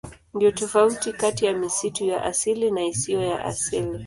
[0.33, 3.99] Ndiyo tofauti kati ya misitu ya asili na isiyo ya asili.